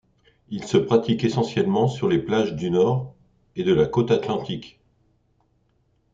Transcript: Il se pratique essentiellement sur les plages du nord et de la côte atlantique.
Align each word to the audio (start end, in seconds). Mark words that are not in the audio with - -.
Il 0.49 0.63
se 0.63 0.77
pratique 0.77 1.23
essentiellement 1.23 1.87
sur 1.87 2.07
les 2.09 2.17
plages 2.17 2.55
du 2.55 2.71
nord 2.71 3.13
et 3.55 3.63
de 3.63 3.71
la 3.71 3.85
côte 3.85 4.09
atlantique. 4.09 4.79